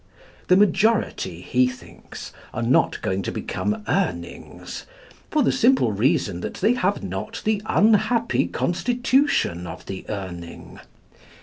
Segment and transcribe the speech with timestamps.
[0.47, 4.85] The majority, he thinks, are not going to become Urnings,
[5.29, 10.79] for the simple reason that they have not the unhappy constitution of the Urning.